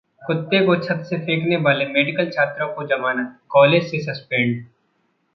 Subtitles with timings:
[0.21, 4.65] कुत्ते को छत से फेंकने वाले मेडिकल छात्रों को जमानत, कॉलेज से सस्पेंड